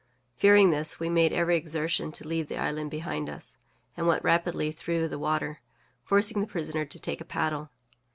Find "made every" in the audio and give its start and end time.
1.11-1.55